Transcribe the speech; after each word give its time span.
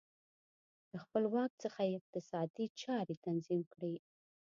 له 0.91 0.97
خپل 1.03 1.23
واک 1.33 1.51
څخه 1.63 1.79
یې 1.87 1.97
اقتصادي 1.99 2.65
چارې 2.81 3.15
تنظیم 3.25 3.61
کړې 3.73 3.93